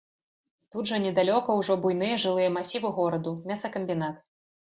Тут 0.75 0.87
жа 0.91 0.97
недалёка 1.03 1.57
ўжо 1.59 1.73
буйныя 1.83 2.15
жылыя 2.25 2.49
масівы 2.57 2.93
гораду, 2.97 3.37
мясакамбінат. 3.53 4.19